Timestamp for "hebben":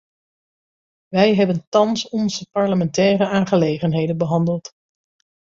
1.35-1.65